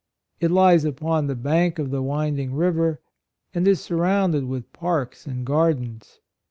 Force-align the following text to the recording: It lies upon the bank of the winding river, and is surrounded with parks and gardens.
It 0.39 0.49
lies 0.49 0.83
upon 0.83 1.27
the 1.27 1.35
bank 1.35 1.77
of 1.77 1.91
the 1.91 2.01
winding 2.01 2.55
river, 2.55 3.01
and 3.53 3.67
is 3.67 3.81
surrounded 3.81 4.45
with 4.45 4.73
parks 4.73 5.27
and 5.27 5.45
gardens. 5.45 6.19